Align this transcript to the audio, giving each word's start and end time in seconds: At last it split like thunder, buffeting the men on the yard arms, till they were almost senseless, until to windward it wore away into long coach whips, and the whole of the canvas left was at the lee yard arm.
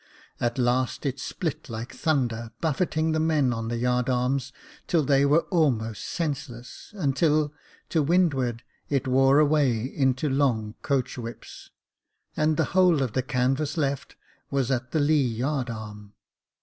At 0.39 0.57
last 0.57 1.05
it 1.05 1.19
split 1.19 1.69
like 1.69 1.93
thunder, 1.93 2.49
buffeting 2.59 3.11
the 3.11 3.19
men 3.19 3.53
on 3.53 3.67
the 3.67 3.77
yard 3.77 4.09
arms, 4.09 4.51
till 4.87 5.03
they 5.03 5.27
were 5.27 5.43
almost 5.51 6.05
senseless, 6.07 6.91
until 6.97 7.53
to 7.89 8.01
windward 8.01 8.63
it 8.89 9.07
wore 9.07 9.37
away 9.37 9.81
into 9.85 10.27
long 10.27 10.73
coach 10.81 11.19
whips, 11.19 11.69
and 12.35 12.57
the 12.57 12.65
whole 12.73 13.03
of 13.03 13.13
the 13.13 13.21
canvas 13.21 13.77
left 13.77 14.15
was 14.49 14.71
at 14.71 14.89
the 14.89 14.99
lee 14.99 15.17
yard 15.21 15.69
arm. 15.69 16.13